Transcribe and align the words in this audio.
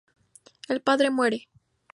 El 0.67 0.81
padre 0.81 1.11
muere. 1.11 1.47